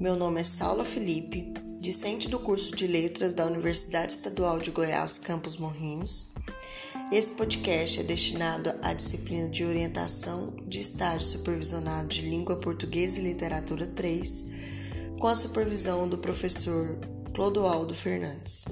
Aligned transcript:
Meu 0.00 0.14
nome 0.14 0.40
é 0.40 0.44
Saula 0.44 0.84
Felipe, 0.84 1.52
discente 1.80 2.28
do 2.28 2.38
curso 2.38 2.76
de 2.76 2.86
Letras 2.86 3.34
da 3.34 3.44
Universidade 3.44 4.12
Estadual 4.12 4.60
de 4.60 4.70
Goiás, 4.70 5.18
Campos 5.18 5.56
Morrinhos. 5.56 6.34
Esse 7.10 7.32
podcast 7.32 7.98
é 7.98 8.04
destinado 8.04 8.72
à 8.80 8.94
disciplina 8.94 9.48
de 9.48 9.64
orientação 9.64 10.54
de 10.68 10.78
estágio 10.78 11.22
supervisionado 11.22 12.06
de 12.10 12.30
Língua 12.30 12.60
Portuguesa 12.60 13.18
e 13.18 13.24
Literatura 13.24 13.88
3, 13.88 15.16
com 15.18 15.26
a 15.26 15.34
supervisão 15.34 16.08
do 16.08 16.18
professor 16.18 16.96
Clodoaldo 17.34 17.92
Fernandes. 17.92 18.66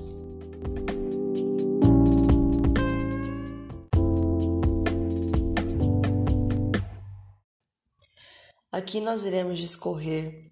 Aqui 8.71 9.01
nós 9.01 9.25
iremos 9.25 9.59
discorrer 9.59 10.46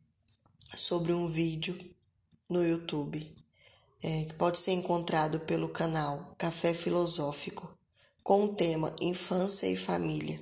sobre 0.76 1.12
um 1.12 1.26
vídeo 1.26 1.78
no 2.48 2.64
YouTube 2.64 3.34
é, 4.02 4.24
que 4.24 4.34
pode 4.34 4.58
ser 4.58 4.72
encontrado 4.72 5.40
pelo 5.40 5.68
canal 5.68 6.34
Café 6.36 6.74
Filosófico 6.74 7.70
com 8.22 8.44
o 8.44 8.54
tema 8.54 8.94
Infância 9.00 9.66
e 9.66 9.76
Família, 9.76 10.40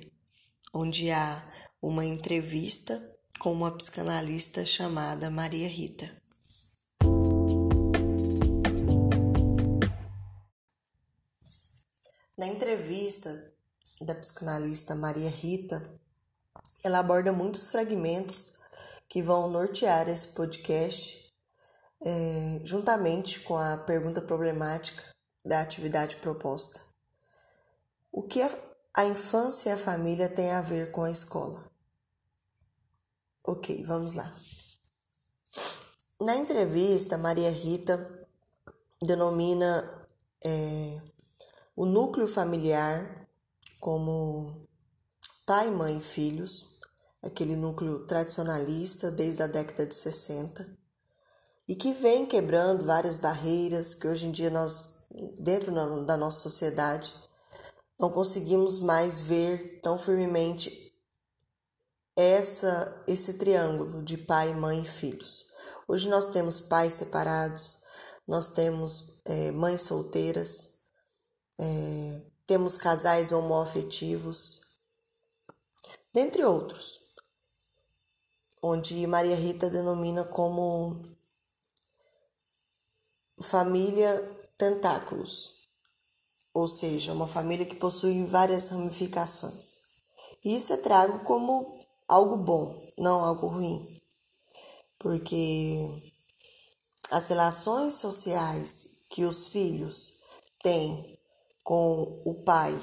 onde 0.73 1.11
há 1.11 1.43
uma 1.81 2.05
entrevista 2.05 3.01
com 3.39 3.51
uma 3.51 3.71
psicanalista 3.71 4.65
chamada 4.65 5.29
Maria 5.29 5.67
Rita. 5.67 6.11
Na 12.37 12.47
entrevista 12.47 13.53
da 14.01 14.15
psicanalista 14.15 14.95
Maria 14.95 15.29
Rita, 15.29 15.81
ela 16.83 16.99
aborda 16.99 17.31
muitos 17.31 17.69
fragmentos 17.69 18.62
que 19.13 19.21
vão 19.21 19.47
nortear 19.47 20.09
esse 20.09 20.29
podcast, 20.29 21.31
é, 22.01 22.61
juntamente 22.63 23.41
com 23.41 23.55
a 23.55 23.77
pergunta 23.77 24.19
problemática 24.23 25.03
da 25.45 25.61
atividade 25.61 26.15
proposta. 26.15 26.81
O 28.11 28.23
que 28.23 28.41
a, 28.41 28.49
a 28.91 29.05
infância 29.05 29.69
e 29.69 29.73
a 29.73 29.77
família 29.77 30.27
têm 30.29 30.49
a 30.49 30.61
ver 30.61 30.91
com 30.91 31.03
a 31.03 31.11
escola? 31.11 31.63
Ok, 33.45 33.83
vamos 33.83 34.13
lá. 34.13 34.33
Na 36.19 36.35
entrevista, 36.35 37.15
Maria 37.15 37.51
Rita 37.51 38.27
denomina 38.99 40.07
é, 40.43 40.99
o 41.75 41.85
núcleo 41.85 42.27
familiar 42.27 43.29
como 43.79 44.67
pai, 45.45 45.69
mãe 45.69 45.99
e 45.99 46.01
filhos, 46.01 46.72
aquele 47.23 47.55
núcleo 47.55 48.05
tradicionalista 48.05 49.09
desde 49.09 49.43
a 49.43 49.47
década 49.47 49.85
de 49.85 49.95
60 49.95 50.77
e 51.67 51.75
que 51.75 51.93
vem 51.93 52.25
quebrando 52.25 52.85
várias 52.85 53.17
barreiras 53.17 53.93
que 53.93 54.07
hoje 54.07 54.27
em 54.27 54.31
dia 54.31 54.49
nós, 54.49 55.07
dentro 55.39 55.73
da 56.05 56.17
nossa 56.17 56.41
sociedade, 56.41 57.13
não 57.99 58.11
conseguimos 58.11 58.79
mais 58.79 59.21
ver 59.21 59.79
tão 59.81 59.97
firmemente 59.97 60.93
essa 62.15 63.03
esse 63.07 63.39
triângulo 63.39 64.03
de 64.03 64.17
pai, 64.17 64.53
mãe 64.53 64.81
e 64.81 64.85
filhos. 64.85 65.45
Hoje 65.87 66.09
nós 66.09 66.25
temos 66.27 66.59
pais 66.59 66.93
separados, 66.93 67.79
nós 68.27 68.49
temos 68.49 69.21
é, 69.25 69.51
mães 69.51 69.83
solteiras, 69.83 70.89
é, 71.59 72.21
temos 72.45 72.77
casais 72.77 73.31
homoafetivos, 73.31 74.59
dentre 76.13 76.43
outros 76.43 77.02
onde 78.63 79.05
Maria 79.05 79.35
Rita 79.35 79.69
denomina 79.69 80.23
como 80.23 81.01
família 83.41 84.17
tentáculos, 84.57 85.67
ou 86.53 86.65
seja, 86.65 87.11
uma 87.11 87.27
família 87.27 87.65
que 87.65 87.75
possui 87.75 88.25
várias 88.25 88.69
ramificações. 88.69 89.81
Isso 90.45 90.71
é 90.71 90.77
trago 90.77 91.25
como 91.25 91.85
algo 92.07 92.37
bom, 92.37 92.89
não 92.97 93.21
algo 93.21 93.47
ruim, 93.47 94.01
porque 94.97 96.01
as 97.11 97.27
relações 97.27 97.95
sociais 97.95 99.07
que 99.09 99.25
os 99.25 99.47
filhos 99.49 100.21
têm 100.61 101.19
com 101.65 102.21
o 102.25 102.43
pai, 102.45 102.73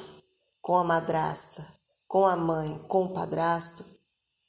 com 0.60 0.76
a 0.76 0.84
madrasta, 0.84 1.66
com 2.06 2.26
a 2.26 2.36
mãe, 2.36 2.78
com 2.86 3.04
o 3.04 3.14
padrasto, 3.14 3.99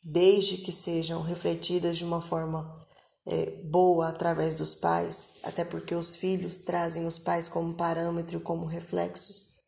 desde 0.03 0.57
que 0.57 0.72
sejam 0.72 1.22
refletidas 1.22 1.97
de 1.97 2.06
uma 2.06 2.22
forma 2.22 2.81
é, 3.25 3.62
boa 3.63 4.09
através 4.09 4.56
dos 4.56 4.73
pais, 4.75 5.39
até 5.44 5.63
porque 5.63 5.94
os 5.94 6.17
filhos 6.17 6.59
trazem 6.59 7.06
os 7.06 7.19
pais 7.19 7.47
como 7.47 7.75
parâmetro, 7.75 8.41
como 8.41 8.66
reflexos. 8.66 9.61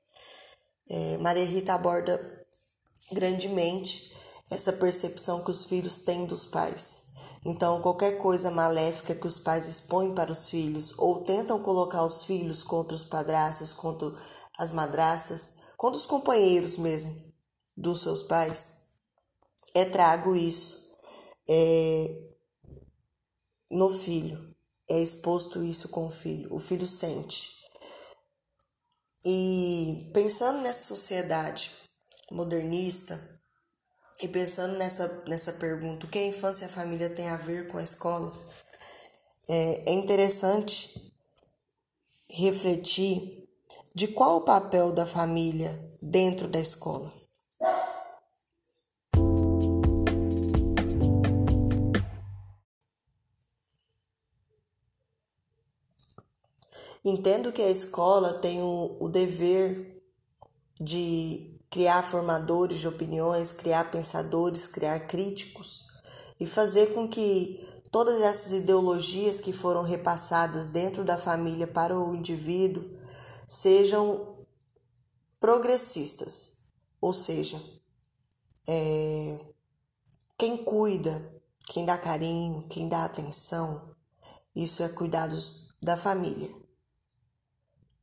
É, 0.89 1.17
Maria 1.17 1.45
Rita 1.45 1.73
aborda 1.73 2.45
grandemente 3.11 4.11
essa 4.51 4.73
percepção 4.73 5.43
que 5.43 5.51
os 5.51 5.65
filhos 5.65 5.99
têm 5.99 6.25
dos 6.25 6.45
pais. 6.45 7.13
Então, 7.45 7.81
qualquer 7.81 8.19
coisa 8.19 8.49
maléfica 8.49 9.13
que 9.13 9.27
os 9.27 9.37
pais 9.37 9.67
expõem 9.67 10.15
para 10.15 10.31
os 10.31 10.49
filhos 10.49 10.93
ou 10.97 11.23
tentam 11.23 11.61
colocar 11.61 12.03
os 12.05 12.23
filhos 12.23 12.63
contra 12.63 12.95
os 12.95 13.03
padrastos, 13.03 13.73
contra 13.73 14.13
as 14.57 14.71
madrastas, 14.71 15.57
contra 15.77 15.99
os 15.99 16.05
companheiros 16.05 16.77
mesmo 16.77 17.13
dos 17.75 18.01
seus 18.01 18.23
pais, 18.23 18.82
é 19.73 19.85
trago 19.85 20.35
isso 20.35 20.83
é, 21.49 22.33
no 23.71 23.89
filho, 23.91 24.55
é 24.89 25.01
exposto 25.01 25.63
isso 25.63 25.89
com 25.89 26.07
o 26.07 26.11
filho, 26.11 26.53
o 26.53 26.59
filho 26.59 26.87
sente. 26.87 27.51
E 29.25 30.11
pensando 30.13 30.61
nessa 30.61 30.87
sociedade 30.87 31.71
modernista 32.31 33.19
e 34.21 34.27
pensando 34.27 34.77
nessa, 34.77 35.25
nessa 35.27 35.53
pergunta, 35.53 36.05
o 36.05 36.09
que 36.09 36.19
a 36.19 36.25
infância 36.25 36.65
e 36.65 36.69
a 36.69 36.71
família 36.71 37.09
tem 37.09 37.27
a 37.29 37.37
ver 37.37 37.67
com 37.69 37.77
a 37.77 37.83
escola, 37.83 38.31
é, 39.49 39.91
é 39.91 39.93
interessante 39.93 41.13
refletir 42.29 43.47
de 43.95 44.07
qual 44.07 44.37
o 44.37 44.45
papel 44.45 44.91
da 44.91 45.05
família 45.05 45.71
dentro 46.01 46.47
da 46.47 46.59
escola. 46.59 47.22
Entendo 57.03 57.51
que 57.51 57.61
a 57.61 57.69
escola 57.69 58.35
tem 58.35 58.61
o, 58.61 58.97
o 58.99 59.09
dever 59.09 60.01
de 60.79 61.59
criar 61.69 62.01
formadores 62.03 62.79
de 62.79 62.87
opiniões, 62.87 63.51
criar 63.51 63.91
pensadores, 63.91 64.67
criar 64.67 65.07
críticos 65.07 65.87
e 66.39 66.45
fazer 66.45 66.93
com 66.93 67.07
que 67.07 67.59
todas 67.91 68.21
essas 68.21 68.53
ideologias 68.53 69.41
que 69.41 69.51
foram 69.51 69.83
repassadas 69.83 70.71
dentro 70.71 71.03
da 71.03 71.17
família 71.17 71.67
para 71.67 71.97
o 71.97 72.15
indivíduo 72.15 72.83
sejam 73.45 74.37
progressistas, 75.39 76.73
ou 77.01 77.11
seja, 77.11 77.61
é, 78.67 79.39
quem 80.37 80.63
cuida, 80.63 81.41
quem 81.67 81.85
dá 81.85 81.97
carinho, 81.97 82.65
quem 82.69 82.87
dá 82.87 83.03
atenção, 83.03 83.93
isso 84.55 84.81
é 84.83 84.89
cuidados 84.89 85.67
da 85.81 85.97
família. 85.97 86.62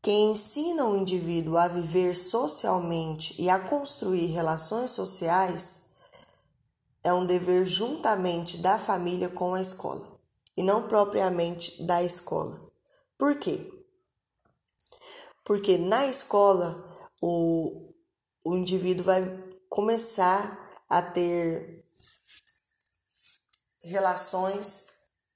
Quem 0.03 0.31
ensina 0.31 0.87
o 0.87 0.97
indivíduo 0.97 1.59
a 1.59 1.69
viver 1.69 2.17
socialmente 2.17 3.35
e 3.39 3.51
a 3.51 3.69
construir 3.69 4.29
relações 4.29 4.93
sociais 4.93 5.91
é 7.05 7.13
um 7.13 7.27
dever 7.27 7.67
juntamente 7.67 8.59
da 8.59 8.79
família 8.79 9.29
com 9.29 9.53
a 9.53 9.61
escola 9.61 10.19
e 10.57 10.63
não 10.63 10.89
propriamente 10.89 11.85
da 11.85 12.03
escola. 12.03 12.59
Por 13.19 13.39
quê? 13.39 13.71
Porque 15.45 15.77
na 15.77 16.07
escola 16.07 16.83
o, 17.21 17.93
o 18.43 18.57
indivíduo 18.57 19.05
vai 19.05 19.23
começar 19.69 20.71
a 20.89 21.03
ter 21.03 21.85
relações 23.83 24.90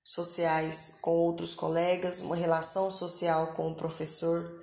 sociais 0.05 0.99
com 1.01 1.11
outros 1.11 1.55
colegas, 1.55 2.21
uma 2.21 2.37
relação 2.37 2.91
social 2.91 3.55
com 3.55 3.71
o 3.71 3.75
professor. 3.75 4.63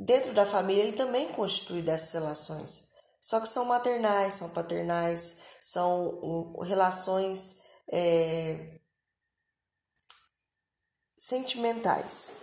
Dentro 0.00 0.32
da 0.32 0.46
família, 0.46 0.82
ele 0.82 0.96
também 0.96 1.30
constitui 1.34 1.82
dessas 1.82 2.14
relações, 2.14 2.88
só 3.20 3.38
que 3.40 3.48
são 3.48 3.66
maternais, 3.66 4.34
são 4.34 4.50
paternais, 4.50 5.42
são 5.60 6.52
relações 6.62 7.62
é, 7.92 8.80
sentimentais 11.16 12.36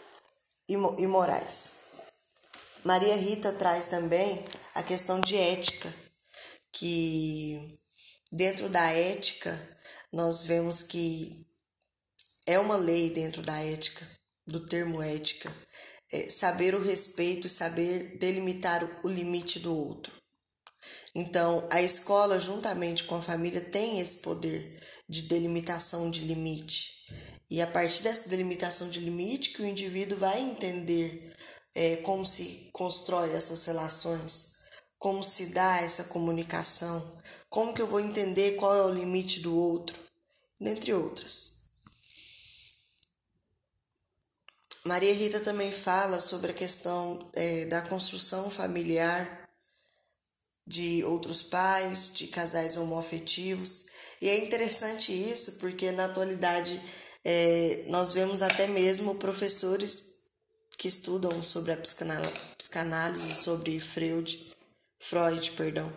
e 0.67 1.07
morais. 1.07 1.81
Maria 2.83 3.15
Rita 3.15 3.51
traz 3.53 3.87
também 3.87 4.43
a 4.73 4.81
questão 4.81 5.19
de 5.19 5.35
ética, 5.35 5.93
que 6.71 7.79
dentro 8.31 8.69
da 8.69 8.91
ética 8.91 9.80
nós 10.11 10.43
vemos 10.43 10.81
que 10.81 11.47
é 12.45 12.59
uma 12.59 12.75
lei 12.75 13.09
dentro 13.11 13.41
da 13.41 13.57
ética, 13.59 14.07
do 14.45 14.65
termo 14.65 15.01
ética, 15.01 15.53
é 16.11 16.29
saber 16.29 16.75
o 16.75 16.83
respeito 16.83 17.47
e 17.47 17.49
saber 17.49 18.17
delimitar 18.17 18.83
o 19.03 19.07
limite 19.07 19.59
do 19.59 19.73
outro. 19.73 20.13
Então, 21.13 21.67
a 21.71 21.81
escola, 21.81 22.39
juntamente 22.39 23.03
com 23.03 23.15
a 23.15 23.21
família, 23.21 23.61
tem 23.61 23.99
esse 23.99 24.17
poder 24.17 24.79
de 25.07 25.23
delimitação 25.23 26.09
de 26.09 26.21
limite. 26.21 27.05
E 27.49 27.61
a 27.61 27.67
partir 27.67 28.03
dessa 28.03 28.29
delimitação 28.29 28.89
de 28.89 28.99
limite, 28.99 29.51
que 29.51 29.61
o 29.61 29.67
indivíduo 29.67 30.17
vai 30.17 30.39
entender 30.41 31.33
é, 31.75 31.97
como 31.97 32.25
se 32.25 32.69
constrói 32.71 33.33
essas 33.33 33.65
relações, 33.65 34.51
como 34.97 35.23
se 35.23 35.47
dá 35.47 35.81
essa 35.81 36.05
comunicação, 36.05 37.20
como 37.51 37.73
que 37.73 37.81
eu 37.81 37.87
vou 37.87 37.99
entender 37.99 38.53
qual 38.53 38.73
é 38.73 38.81
o 38.81 38.93
limite 38.93 39.41
do 39.41 39.53
outro, 39.53 39.99
dentre 40.57 40.93
outras. 40.93 41.69
Maria 44.85 45.13
Rita 45.13 45.41
também 45.41 45.69
fala 45.69 46.21
sobre 46.21 46.51
a 46.51 46.55
questão 46.55 47.19
é, 47.33 47.65
da 47.65 47.81
construção 47.81 48.49
familiar 48.49 49.49
de 50.65 51.03
outros 51.03 51.43
pais, 51.43 52.13
de 52.13 52.27
casais 52.27 52.77
homoafetivos. 52.77 53.89
E 54.21 54.29
é 54.29 54.37
interessante 54.45 55.11
isso 55.11 55.59
porque 55.59 55.91
na 55.91 56.05
atualidade 56.05 56.81
é, 57.25 57.83
nós 57.89 58.13
vemos 58.13 58.41
até 58.41 58.65
mesmo 58.65 59.15
professores 59.15 60.21
que 60.77 60.87
estudam 60.87 61.43
sobre 61.43 61.73
a 61.73 61.77
psicanálise, 61.77 63.35
sobre 63.35 63.77
Freud, 63.77 64.55
Freud, 64.97 65.51
perdão, 65.51 65.93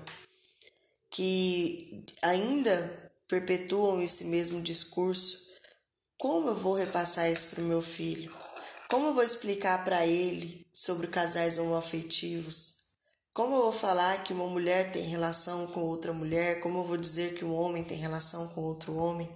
que 1.14 2.04
ainda 2.22 3.12
perpetuam 3.28 4.02
esse 4.02 4.24
mesmo 4.24 4.60
discurso. 4.60 5.54
Como 6.18 6.48
eu 6.48 6.56
vou 6.56 6.74
repassar 6.74 7.30
isso 7.30 7.50
para 7.50 7.62
o 7.62 7.66
meu 7.66 7.80
filho? 7.80 8.34
Como 8.90 9.06
eu 9.06 9.14
vou 9.14 9.22
explicar 9.22 9.84
para 9.84 10.04
ele 10.04 10.66
sobre 10.72 11.06
casais 11.06 11.56
homoafetivos? 11.56 12.96
Como 13.32 13.54
eu 13.54 13.62
vou 13.62 13.72
falar 13.72 14.24
que 14.24 14.32
uma 14.32 14.48
mulher 14.48 14.90
tem 14.90 15.04
relação 15.04 15.68
com 15.68 15.82
outra 15.82 16.12
mulher? 16.12 16.60
Como 16.60 16.80
eu 16.80 16.84
vou 16.84 16.96
dizer 16.96 17.34
que 17.36 17.44
um 17.44 17.54
homem 17.54 17.84
tem 17.84 17.96
relação 17.96 18.48
com 18.48 18.62
outro 18.62 18.96
homem? 18.96 19.30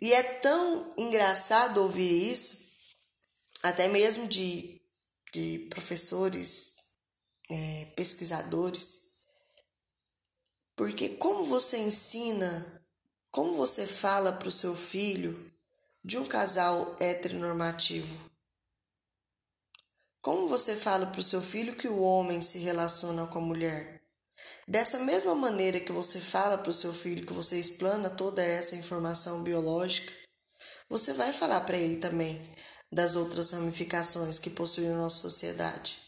E 0.00 0.10
é 0.14 0.22
tão 0.22 0.94
engraçado 0.96 1.82
ouvir 1.82 2.32
isso, 2.32 2.56
até 3.62 3.88
mesmo 3.88 4.26
de, 4.26 4.80
de 5.34 5.68
professores, 5.68 6.76
é, 7.50 7.84
pesquisadores, 7.94 9.07
porque 10.78 11.08
como 11.08 11.44
você 11.44 11.76
ensina, 11.78 12.84
como 13.32 13.56
você 13.56 13.84
fala 13.84 14.30
para 14.30 14.46
o 14.46 14.52
seu 14.52 14.76
filho 14.76 15.52
de 16.04 16.16
um 16.16 16.24
casal 16.24 16.94
heteronormativo? 17.00 18.16
Como 20.22 20.48
você 20.48 20.76
fala 20.76 21.08
para 21.08 21.18
o 21.18 21.24
seu 21.24 21.42
filho 21.42 21.74
que 21.74 21.88
o 21.88 22.00
homem 22.00 22.40
se 22.40 22.60
relaciona 22.60 23.26
com 23.26 23.40
a 23.40 23.42
mulher? 23.42 24.00
Dessa 24.68 25.00
mesma 25.00 25.34
maneira 25.34 25.80
que 25.80 25.90
você 25.90 26.20
fala 26.20 26.56
para 26.56 26.70
o 26.70 26.72
seu 26.72 26.94
filho 26.94 27.26
que 27.26 27.32
você 27.32 27.58
explana 27.58 28.08
toda 28.08 28.40
essa 28.40 28.76
informação 28.76 29.42
biológica, 29.42 30.12
você 30.88 31.12
vai 31.12 31.32
falar 31.32 31.62
para 31.62 31.76
ele 31.76 31.96
também 31.96 32.40
das 32.92 33.16
outras 33.16 33.50
ramificações 33.50 34.38
que 34.38 34.50
possuem 34.50 34.92
a 34.92 34.96
nossa 34.96 35.22
sociedade. 35.22 35.98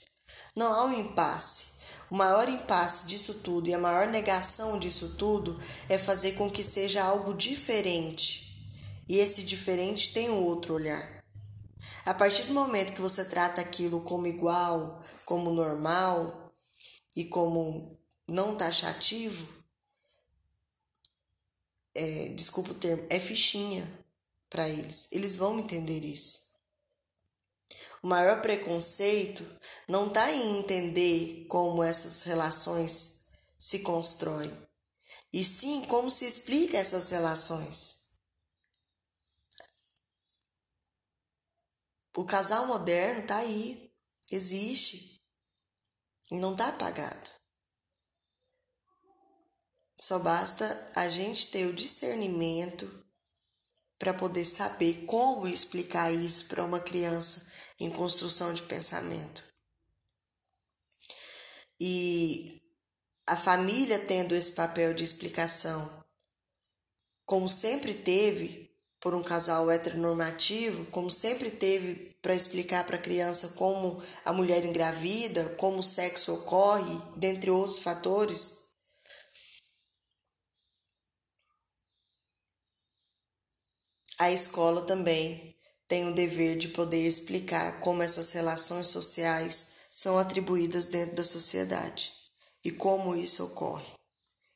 Não 0.54 0.72
há 0.72 0.84
um 0.84 0.92
impasse. 0.92 1.69
O 2.10 2.16
maior 2.16 2.48
impasse 2.48 3.06
disso 3.06 3.34
tudo 3.44 3.68
e 3.68 3.74
a 3.74 3.78
maior 3.78 4.08
negação 4.08 4.78
disso 4.78 5.14
tudo 5.16 5.56
é 5.88 5.96
fazer 5.96 6.32
com 6.32 6.50
que 6.50 6.64
seja 6.64 7.04
algo 7.04 7.32
diferente 7.34 8.50
e 9.10 9.18
esse 9.18 9.42
diferente 9.42 10.12
tem 10.12 10.30
um 10.30 10.44
outro 10.44 10.74
olhar. 10.74 11.24
A 12.06 12.14
partir 12.14 12.44
do 12.44 12.54
momento 12.54 12.92
que 12.92 13.00
você 13.00 13.24
trata 13.24 13.60
aquilo 13.60 14.02
como 14.02 14.26
igual, 14.28 15.02
como 15.24 15.50
normal 15.50 16.48
e 17.16 17.24
como 17.24 17.98
não 18.28 18.54
taxativo, 18.54 19.52
é, 21.92 22.28
desculpa 22.36 22.70
o 22.70 22.74
termo, 22.74 23.04
é 23.10 23.18
fichinha 23.18 23.84
para 24.48 24.68
eles. 24.68 25.08
Eles 25.10 25.34
vão 25.34 25.58
entender 25.58 26.04
isso. 26.04 26.49
O 28.02 28.06
maior 28.06 28.40
preconceito 28.40 29.46
não 29.86 30.06
está 30.08 30.30
em 30.32 30.58
entender 30.58 31.46
como 31.48 31.82
essas 31.82 32.22
relações 32.22 33.32
se 33.58 33.80
constroem, 33.80 34.50
e 35.32 35.44
sim 35.44 35.84
como 35.86 36.10
se 36.10 36.24
explica 36.24 36.78
essas 36.78 37.10
relações. 37.10 38.18
O 42.16 42.24
casal 42.24 42.66
moderno 42.66 43.26
tá 43.26 43.36
aí, 43.36 43.92
existe 44.30 45.20
e 46.30 46.36
não 46.36 46.56
tá 46.56 46.68
apagado. 46.68 47.30
Só 49.98 50.18
basta 50.18 50.92
a 50.96 51.06
gente 51.10 51.50
ter 51.50 51.66
o 51.66 51.74
discernimento 51.74 52.86
para 53.98 54.14
poder 54.14 54.46
saber 54.46 55.04
como 55.04 55.46
explicar 55.46 56.10
isso 56.10 56.48
para 56.48 56.64
uma 56.64 56.80
criança 56.80 57.50
em 57.80 57.90
construção 57.90 58.52
de 58.52 58.62
pensamento. 58.62 59.42
E 61.80 62.60
a 63.26 63.36
família 63.36 63.98
tendo 63.98 64.34
esse 64.34 64.52
papel 64.52 64.92
de 64.92 65.02
explicação, 65.02 66.04
como 67.24 67.48
sempre 67.48 67.94
teve 67.94 68.70
por 69.00 69.14
um 69.14 69.22
casal 69.22 69.70
heteronormativo, 69.70 70.84
como 70.86 71.10
sempre 71.10 71.50
teve 71.50 72.14
para 72.20 72.34
explicar 72.34 72.84
para 72.84 72.96
a 72.96 73.00
criança 73.00 73.54
como 73.56 74.02
a 74.26 74.32
mulher 74.32 74.62
engravida, 74.64 75.48
como 75.56 75.78
o 75.78 75.82
sexo 75.82 76.34
ocorre, 76.34 77.00
dentre 77.16 77.50
outros 77.50 77.78
fatores. 77.78 78.60
A 84.18 84.30
escola 84.30 84.82
também 84.82 85.49
tem 85.90 86.08
o 86.08 86.14
dever 86.14 86.56
de 86.56 86.68
poder 86.68 87.04
explicar 87.04 87.80
como 87.80 88.00
essas 88.00 88.30
relações 88.30 88.86
sociais 88.86 89.80
são 89.90 90.16
atribuídas 90.16 90.86
dentro 90.86 91.16
da 91.16 91.24
sociedade 91.24 92.12
e 92.64 92.70
como 92.70 93.16
isso 93.16 93.44
ocorre 93.44 93.92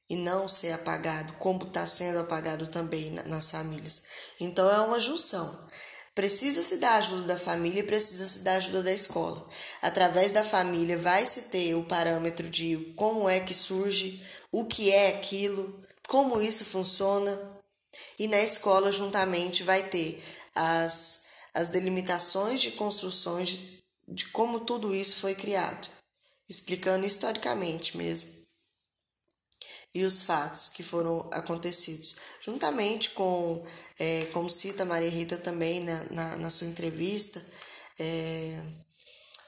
e 0.08 0.14
não 0.14 0.46
ser 0.46 0.70
apagado, 0.70 1.32
como 1.40 1.64
está 1.64 1.84
sendo 1.88 2.20
apagado 2.20 2.68
também 2.68 3.10
nas 3.10 3.50
famílias. 3.50 4.04
Então 4.38 4.70
é 4.70 4.78
uma 4.82 5.00
junção. 5.00 5.68
Precisa-se 6.14 6.76
da 6.76 6.94
ajuda 6.98 7.34
da 7.34 7.38
família 7.38 7.80
e 7.80 7.86
precisa-se 7.86 8.40
da 8.40 8.54
ajuda 8.54 8.84
da 8.84 8.92
escola. 8.92 9.44
Através 9.82 10.30
da 10.30 10.44
família 10.44 10.96
vai-se 10.96 11.42
ter 11.48 11.74
o 11.74 11.82
parâmetro 11.82 12.48
de 12.48 12.94
como 12.94 13.28
é 13.28 13.40
que 13.40 13.52
surge, 13.52 14.24
o 14.52 14.66
que 14.66 14.92
é 14.92 15.08
aquilo, 15.08 15.82
como 16.06 16.40
isso 16.40 16.64
funciona. 16.64 17.36
E 18.20 18.28
na 18.28 18.38
escola, 18.38 18.92
juntamente, 18.92 19.64
vai 19.64 19.82
ter 19.82 20.22
as, 20.54 21.23
as 21.54 21.68
delimitações 21.68 22.60
de 22.60 22.72
construções 22.72 23.50
de, 23.50 23.84
de 24.08 24.26
como 24.30 24.60
tudo 24.60 24.94
isso 24.94 25.16
foi 25.16 25.34
criado, 25.34 25.88
explicando 26.48 27.06
historicamente 27.06 27.96
mesmo 27.96 28.44
e 29.94 30.04
os 30.04 30.22
fatos 30.22 30.68
que 30.68 30.82
foram 30.82 31.30
acontecidos, 31.32 32.16
juntamente 32.42 33.10
com, 33.10 33.64
é, 33.98 34.24
como 34.32 34.50
cita 34.50 34.84
Maria 34.84 35.08
Rita 35.08 35.38
também 35.38 35.80
na, 35.80 36.04
na, 36.10 36.36
na 36.36 36.50
sua 36.50 36.66
entrevista, 36.66 37.40
é, 37.98 38.60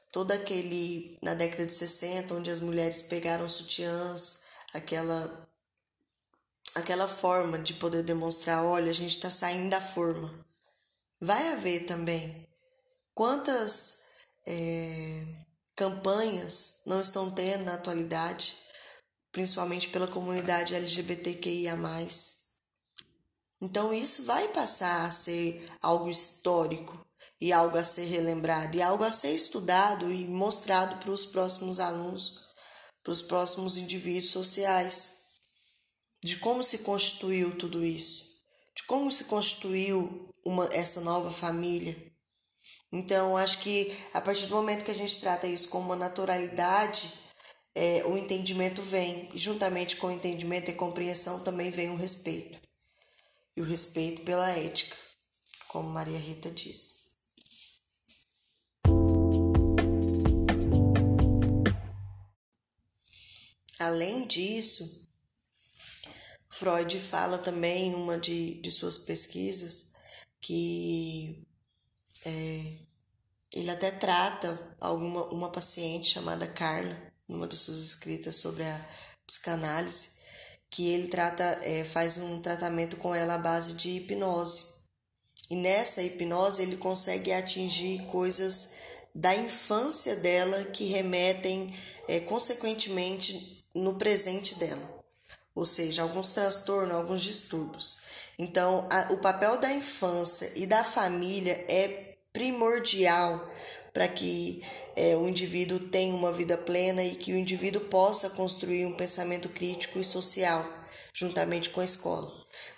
todo 0.09 0.31
aquele, 0.31 1.17
na 1.21 1.33
década 1.33 1.65
de 1.65 1.73
60, 1.73 2.33
onde 2.33 2.49
as 2.49 2.61
mulheres 2.61 3.01
pegaram 3.03 3.47
sutiãs, 3.47 4.43
aquela 4.73 5.45
aquela 6.75 7.07
forma 7.07 7.57
de 7.57 7.73
poder 7.73 8.03
demonstrar, 8.03 8.63
olha, 8.63 8.91
a 8.91 8.93
gente 8.93 9.15
está 9.15 9.31
saindo 9.31 9.71
da 9.71 9.81
forma. 9.81 10.46
Vai 11.19 11.53
haver 11.53 11.85
também. 11.85 12.47
Quantas 13.13 14.03
é, 14.45 15.25
campanhas 15.75 16.81
não 16.85 17.01
estão 17.01 17.31
tendo 17.31 17.65
na 17.65 17.73
atualidade 17.73 18.57
principalmente 19.37 19.89
pela 19.89 20.07
comunidade 20.07 20.73
LGBTQIA. 20.73 21.77
Então, 23.61 23.93
isso 23.93 24.23
vai 24.23 24.47
passar 24.47 25.05
a 25.05 25.11
ser 25.11 25.63
algo 25.79 26.09
histórico 26.09 27.05
e 27.39 27.53
algo 27.53 27.77
a 27.77 27.83
ser 27.83 28.05
relembrado 28.05 28.75
e 28.75 28.81
algo 28.81 29.03
a 29.03 29.11
ser 29.11 29.35
estudado 29.35 30.11
e 30.11 30.27
mostrado 30.27 30.97
para 30.97 31.11
os 31.11 31.23
próximos 31.23 31.79
alunos, 31.79 32.47
para 33.03 33.13
os 33.13 33.21
próximos 33.21 33.77
indivíduos 33.77 34.31
sociais, 34.31 35.17
de 36.23 36.37
como 36.37 36.63
se 36.63 36.79
constituiu 36.79 37.55
tudo 37.57 37.85
isso, 37.85 38.25
de 38.77 38.83
como 38.83 39.11
se 39.11 39.25
constituiu 39.25 40.29
uma, 40.45 40.65
essa 40.71 41.01
nova 41.01 41.31
família. 41.31 41.95
Então, 42.91 43.35
acho 43.35 43.59
que 43.59 43.91
a 44.13 44.21
partir 44.21 44.45
do 44.45 44.55
momento 44.55 44.85
que 44.85 44.91
a 44.91 44.95
gente 44.95 45.19
trata 45.19 45.47
isso 45.47 45.67
como 45.69 45.87
uma 45.87 45.95
naturalidade, 45.95 47.11
é, 47.75 48.05
o 48.05 48.17
entendimento 48.17 48.81
vem, 48.81 49.29
e 49.33 49.37
juntamente 49.37 49.97
com 49.97 50.07
o 50.07 50.11
entendimento 50.11 50.69
e 50.69 50.73
compreensão 50.73 51.43
também 51.43 51.71
vem 51.71 51.89
o 51.89 51.97
respeito. 51.97 52.57
e 53.55 53.61
o 53.61 53.65
respeito 53.65 54.21
pela 54.21 54.51
ética, 54.51 54.95
como 55.69 55.89
Maria 55.89 56.19
Rita 56.19 56.51
diz. 56.51 57.17
Além 63.79 64.27
disso, 64.27 65.06
Freud 66.57 66.99
fala 66.99 67.37
também 67.37 67.89
em 67.89 67.95
uma 67.95 68.17
de, 68.17 68.55
de 68.61 68.71
suas 68.71 68.97
pesquisas 68.97 69.93
que 70.41 71.45
é, 72.25 72.73
ele 73.53 73.69
até 73.69 73.91
trata 73.91 74.75
alguma, 74.81 75.25
uma 75.25 75.51
paciente 75.51 76.09
chamada 76.09 76.47
Carla, 76.47 76.97
numa 77.27 77.45
das 77.45 77.59
suas 77.59 77.79
escritas 77.79 78.37
sobre 78.37 78.63
a 78.63 78.85
psicanálise, 79.27 80.17
que 80.69 80.89
ele 80.89 81.09
trata, 81.09 81.43
é, 81.61 81.83
faz 81.83 82.17
um 82.17 82.41
tratamento 82.41 82.97
com 82.97 83.13
ela 83.13 83.35
à 83.35 83.37
base 83.37 83.73
de 83.73 83.89
hipnose. 83.89 84.63
E 85.51 85.55
nessa 85.55 86.01
hipnose 86.01 86.63
ele 86.63 86.77
consegue 86.77 87.31
atingir 87.31 88.03
coisas 88.07 88.73
da 89.13 89.35
infância 89.35 90.15
dela 90.15 90.65
que 90.65 90.85
remetem 90.85 91.71
é, 92.07 92.19
consequentemente 92.21 93.63
no 93.75 93.95
presente 93.95 94.55
dela, 94.55 94.96
ou 95.57 95.65
seja, 95.65 96.03
alguns 96.03 96.29
transtornos, 96.29 96.95
alguns 96.95 97.23
distúrbios. 97.23 97.97
Então, 98.37 98.87
a, 98.91 99.11
o 99.13 99.17
papel 99.17 99.57
da 99.57 99.73
infância 99.73 100.51
e 100.55 100.67
da 100.67 100.83
família 100.83 101.53
é 101.67 102.15
primordial 102.31 103.49
para 103.91 104.07
que 104.07 104.63
é, 104.95 105.15
o 105.15 105.27
indivíduo 105.27 105.79
tenha 105.79 106.13
uma 106.13 106.31
vida 106.31 106.55
plena 106.55 107.03
e 107.03 107.15
que 107.15 107.33
o 107.33 107.35
indivíduo 107.35 107.81
possa 107.85 108.29
construir 108.31 108.85
um 108.85 108.95
pensamento 108.95 109.49
crítico 109.49 109.97
e 109.97 110.03
social 110.03 110.63
juntamente 111.11 111.71
com 111.71 111.81
a 111.81 111.85
escola. 111.85 112.31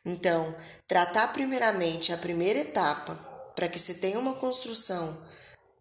Então, 0.05 0.55
tratar 0.87 1.33
primeiramente 1.33 2.13
a 2.13 2.17
primeira 2.17 2.59
etapa 2.59 3.13
para 3.57 3.67
que 3.67 3.77
se 3.77 3.95
tenha 3.95 4.17
uma 4.17 4.35
construção 4.35 5.21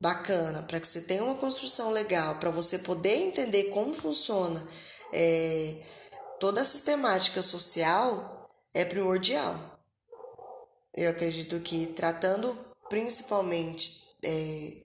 bacana, 0.00 0.64
para 0.64 0.80
que 0.80 0.88
se 0.88 1.02
tenha 1.02 1.22
uma 1.22 1.36
construção 1.36 1.90
legal, 1.90 2.40
para 2.40 2.50
você 2.50 2.80
poder 2.80 3.14
entender 3.14 3.70
como 3.70 3.94
funciona 3.94 4.60
é, 5.12 5.76
toda 6.38 6.62
a 6.62 6.64
sistemática 6.64 7.42
social 7.42 8.48
é 8.74 8.84
primordial. 8.84 9.80
Eu 10.94 11.10
acredito 11.10 11.60
que 11.60 11.88
tratando 11.88 12.56
principalmente 12.88 14.16
é, 14.24 14.84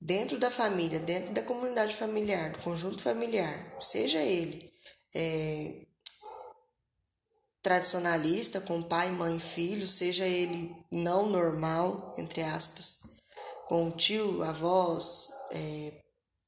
dentro 0.00 0.38
da 0.38 0.50
família, 0.50 0.98
dentro 1.00 1.32
da 1.32 1.42
comunidade 1.42 1.96
familiar, 1.96 2.52
do 2.52 2.58
conjunto 2.60 3.02
familiar, 3.02 3.76
seja 3.80 4.18
ele 4.18 4.72
é, 5.14 5.86
tradicionalista, 7.62 8.60
com 8.60 8.82
pai, 8.82 9.10
mãe 9.10 9.38
filho, 9.38 9.86
seja 9.86 10.24
ele 10.24 10.74
não 10.90 11.28
normal, 11.28 12.14
entre 12.16 12.42
aspas, 12.42 13.20
com 13.66 13.90
tio, 13.90 14.42
avós, 14.42 15.28
é, 15.52 15.92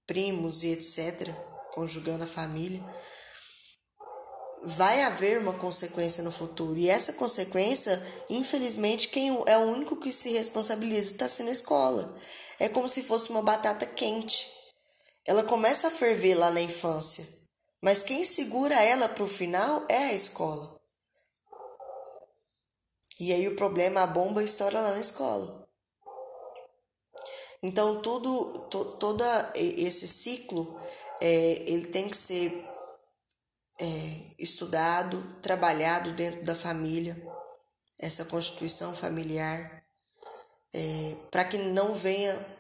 primos 0.07 0.63
e 0.63 0.73
etc., 0.73 1.29
conjugando 1.75 2.25
a 2.25 2.27
família, 2.27 2.83
vai 4.65 5.03
haver 5.03 5.39
uma 5.39 5.53
consequência 5.55 6.23
no 6.23 6.31
futuro. 6.31 6.79
E 6.79 6.89
essa 6.89 7.15
consequência, 7.15 8.01
infelizmente, 8.31 9.09
quem 9.09 9.31
é 9.47 9.59
o 9.59 9.73
único 9.73 9.97
que 9.97 10.13
se 10.13 10.31
responsabiliza 10.31 11.13
está 11.13 11.29
sendo 11.29 11.49
a 11.49 11.53
escola. 11.53 12.17
É 12.59 12.69
como 12.69 12.89
se 12.89 13.03
fosse 13.03 13.31
uma 13.31 13.43
batata 13.43 13.87
quente. 13.87 14.51
Ela 15.27 15.43
começa 15.45 15.89
a 15.89 15.91
ferver 15.91 16.35
lá 16.35 16.51
na 16.51 16.61
infância, 16.61 17.27
mas 17.83 18.03
quem 18.03 18.25
segura 18.25 18.75
ela 18.75 19.09
para 19.09 19.23
o 19.23 19.29
final 19.29 19.85
é 19.89 19.97
a 19.97 20.15
escola. 20.15 20.81
E 23.21 23.33
aí 23.33 23.47
o 23.47 23.57
problema, 23.57 24.03
a 24.03 24.07
bomba 24.07 24.43
estoura 24.43 24.81
lá 24.81 24.91
na 24.93 25.01
escola. 25.01 25.69
Então 27.63 28.03
tudo, 28.03 28.69
to, 28.69 28.85
todo 28.97 29.23
esse 29.55 30.09
ciclo, 30.09 30.77
é, 31.21 31.71
ele 31.71 31.87
tem 31.87 32.09
que 32.09 32.17
ser 32.17 32.72
é, 33.83 34.35
estudado, 34.39 35.21
trabalhado 35.43 36.13
dentro 36.13 36.45
da 36.45 36.55
família, 36.55 37.21
essa 37.99 38.25
constituição 38.27 38.95
familiar, 38.95 39.85
é, 40.73 41.17
para 41.33 41.45
que 41.45 41.59
não 41.59 41.93
venha 41.93 42.59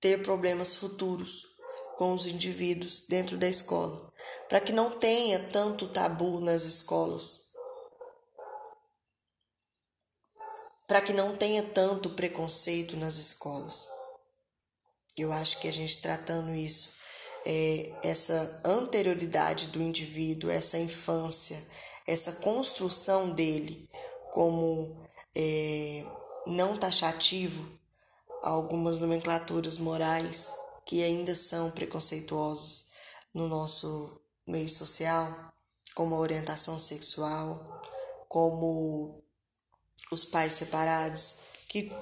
ter 0.00 0.22
problemas 0.22 0.76
futuros 0.76 1.56
com 1.96 2.14
os 2.14 2.26
indivíduos 2.26 3.06
dentro 3.08 3.36
da 3.36 3.48
escola, 3.48 4.12
para 4.48 4.60
que 4.60 4.72
não 4.72 5.00
tenha 5.00 5.40
tanto 5.48 5.88
tabu 5.88 6.40
nas 6.40 6.62
escolas, 6.62 7.46
para 10.86 11.00
que 11.00 11.12
não 11.12 11.36
tenha 11.36 11.64
tanto 11.70 12.10
preconceito 12.10 12.96
nas 12.96 13.16
escolas. 13.16 13.88
Eu 15.16 15.32
acho 15.32 15.58
que 15.58 15.66
a 15.66 15.72
gente 15.72 16.00
tratando 16.00 16.54
isso 16.54 16.95
é, 17.48 17.92
essa 18.02 18.60
anterioridade 18.64 19.68
do 19.68 19.80
indivíduo, 19.80 20.50
essa 20.50 20.76
infância, 20.78 21.56
essa 22.04 22.32
construção 22.42 23.30
dele 23.30 23.88
como 24.32 24.96
é, 25.34 26.04
não 26.44 26.76
taxativo, 26.76 27.70
algumas 28.42 28.98
nomenclaturas 28.98 29.78
morais 29.78 30.52
que 30.84 31.04
ainda 31.04 31.36
são 31.36 31.70
preconceituosas 31.70 32.90
no 33.32 33.46
nosso 33.46 34.20
meio 34.44 34.68
social, 34.68 35.54
como 35.94 36.16
a 36.16 36.18
orientação 36.18 36.78
sexual, 36.80 37.80
como 38.28 39.22
os 40.10 40.24
pais 40.24 40.54
separados, 40.54 41.46
que 41.68 41.92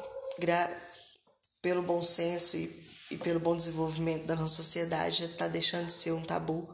pelo 1.61 1.83
bom 1.83 2.03
senso 2.03 2.57
e 2.57 2.94
e 3.15 3.19
pelo 3.19 3.39
bom 3.39 3.57
desenvolvimento 3.57 4.27
da 4.27 4.35
nossa 4.35 4.57
sociedade 4.57 5.25
está 5.25 5.47
deixando 5.47 5.87
de 5.87 5.93
ser 5.93 6.13
um 6.13 6.25
tabu. 6.25 6.67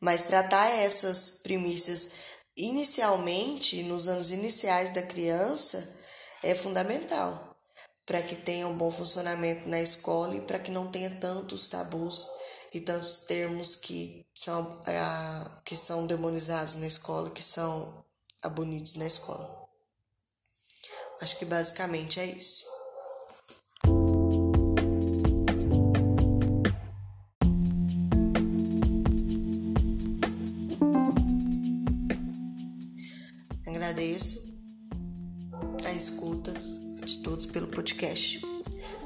Mas 0.00 0.22
tratar 0.22 0.66
essas 0.70 1.40
primícias 1.42 2.14
inicialmente, 2.56 3.84
nos 3.84 4.08
anos 4.08 4.30
iniciais 4.30 4.90
da 4.90 5.02
criança, 5.02 6.00
é 6.42 6.54
fundamental 6.54 7.56
para 8.04 8.20
que 8.20 8.34
tenha 8.34 8.66
um 8.66 8.76
bom 8.76 8.90
funcionamento 8.90 9.68
na 9.68 9.80
escola 9.80 10.34
e 10.34 10.40
para 10.40 10.58
que 10.58 10.72
não 10.72 10.90
tenha 10.90 11.10
tantos 11.20 11.68
tabus 11.68 12.28
e 12.74 12.80
tantos 12.80 13.20
termos 13.20 13.76
que 13.76 14.26
são, 14.34 14.82
é, 14.86 15.60
que 15.64 15.76
são 15.76 16.08
demonizados 16.08 16.74
na 16.74 16.88
escola, 16.88 17.30
que 17.30 17.42
são 17.42 18.04
abolidos 18.42 18.94
na 18.94 19.06
escola. 19.06 19.62
Acho 21.20 21.38
que 21.38 21.44
basicamente 21.44 22.18
é 22.18 22.26
isso. 22.26 22.64
Agradeço 34.02 34.64
a 35.84 35.92
escuta 35.92 36.52
de 37.04 37.22
todos 37.22 37.46
pelo 37.46 37.68
podcast. 37.68 38.44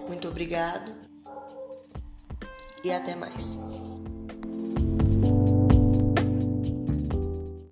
Muito 0.09 0.27
obrigado 0.29 0.91
e 2.83 2.91
até 2.91 3.15
mais. 3.15 3.96